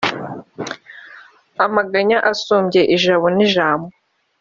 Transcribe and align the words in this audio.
amaganya 1.65 2.17
asumbye 2.31 2.81
ijabo 2.95 3.25
n’ijambo! 3.35 3.87